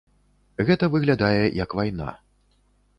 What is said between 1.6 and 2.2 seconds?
як вайна.